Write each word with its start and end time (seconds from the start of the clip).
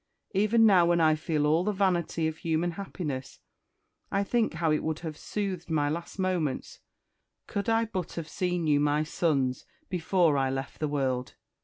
Even 0.33 0.65
now, 0.65 0.87
when 0.87 0.99
I 0.99 1.13
feel 1.13 1.45
all 1.45 1.63
the 1.63 1.71
vanity 1.71 2.27
of 2.27 2.37
human 2.37 2.71
happiness, 2.71 3.39
I 4.11 4.23
think 4.23 4.55
how 4.55 4.71
it 4.71 4.81
would 4.83 5.01
have 5.01 5.15
soothed 5.15 5.69
my 5.69 5.89
last 5.89 6.17
moments 6.17 6.79
could 7.45 7.69
I 7.69 7.81
have 7.81 7.91
but 7.91 8.09
seen 8.09 8.65
you 8.65 8.79
my 8.79 9.03
son's 9.03 9.63
before 9.89 10.39
I 10.39 10.49
left 10.49 10.79
the 10.79 10.87
world! 10.87 11.35